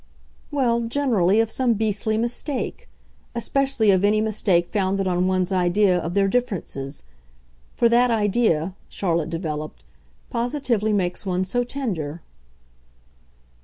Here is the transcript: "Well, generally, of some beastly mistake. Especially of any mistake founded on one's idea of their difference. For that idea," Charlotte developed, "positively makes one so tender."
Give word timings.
"Well, 0.49 0.79
generally, 0.81 1.39
of 1.41 1.51
some 1.51 1.75
beastly 1.75 2.17
mistake. 2.17 2.89
Especially 3.35 3.91
of 3.91 4.03
any 4.03 4.19
mistake 4.19 4.71
founded 4.73 5.05
on 5.05 5.27
one's 5.27 5.51
idea 5.51 5.99
of 5.99 6.15
their 6.15 6.27
difference. 6.27 7.03
For 7.73 7.87
that 7.87 8.09
idea," 8.09 8.73
Charlotte 8.89 9.29
developed, 9.29 9.83
"positively 10.31 10.91
makes 10.91 11.23
one 11.23 11.45
so 11.45 11.63
tender." 11.63 12.23